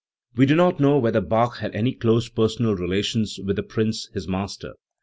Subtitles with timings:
[0.35, 4.27] We do not know whether Bach had any close personal relations with the prince his
[4.27, 4.73] master.